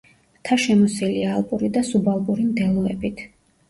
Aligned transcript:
მთა 0.37 0.57
შემოსილია 0.63 1.29
ალპური 1.35 1.71
და 1.79 1.87
სუბალპური 1.93 2.51
მდელოებით. 2.51 3.29